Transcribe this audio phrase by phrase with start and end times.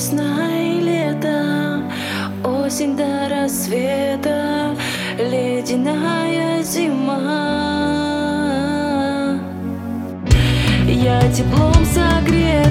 [0.00, 1.82] весна и лето,
[2.42, 4.74] осень до рассвета,
[5.18, 7.20] ледяная зима.
[10.86, 12.69] Я теплом согрета,